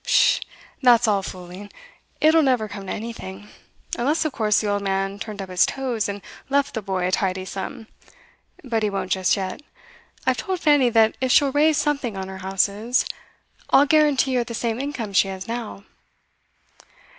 'Psh! 0.03 0.39
That's 0.81 1.07
all 1.07 1.21
fooling. 1.21 1.69
It'll 2.19 2.41
never 2.41 2.67
come 2.67 2.87
to 2.87 2.91
anything. 2.91 3.49
Unless, 3.99 4.25
of 4.25 4.31
course, 4.33 4.59
the 4.59 4.67
old 4.67 4.81
man 4.81 5.19
turned 5.19 5.43
up 5.43 5.49
his 5.49 5.63
toes, 5.63 6.09
and 6.09 6.23
left 6.49 6.73
the 6.73 6.81
boy 6.81 7.05
a 7.05 7.11
tidy 7.11 7.45
sum. 7.45 7.85
But 8.63 8.81
he 8.81 8.89
won't 8.89 9.11
just 9.11 9.35
yet. 9.37 9.61
I've 10.25 10.37
told 10.37 10.59
Fanny 10.59 10.89
that 10.89 11.15
if 11.21 11.31
she'll 11.31 11.51
raise 11.51 11.77
something 11.77 12.17
on 12.17 12.29
her 12.29 12.39
houses, 12.39 13.05
I'll 13.69 13.85
guarantee 13.85 14.33
her 14.33 14.43
the 14.43 14.55
same 14.55 14.79
income 14.79 15.13
she 15.13 15.27
has 15.27 15.47
now. 15.47 15.83